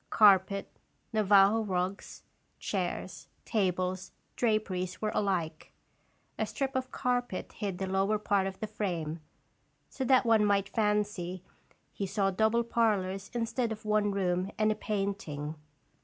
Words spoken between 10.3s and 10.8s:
might